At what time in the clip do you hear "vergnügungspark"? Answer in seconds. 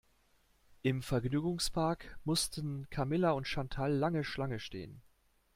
1.03-2.17